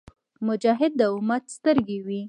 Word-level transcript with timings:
مجاهد 0.47 0.91
د 0.99 1.01
امت 1.15 1.43
سترګې 1.55 1.97
وي. 2.05 2.19